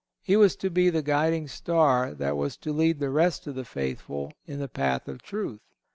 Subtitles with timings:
[0.23, 3.63] He was to be the guiding star that was to lead the rest of the
[3.63, 5.61] faithful in the path of truth.